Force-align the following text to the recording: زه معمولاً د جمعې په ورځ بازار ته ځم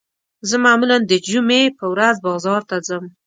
زه 0.49 0.55
معمولاً 0.65 0.97
د 1.11 1.13
جمعې 1.27 1.63
په 1.79 1.85
ورځ 1.93 2.15
بازار 2.27 2.61
ته 2.69 2.77
ځم 2.87 3.03